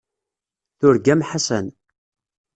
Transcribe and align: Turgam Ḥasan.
Turgam 0.79 1.21
Ḥasan. 1.29 1.65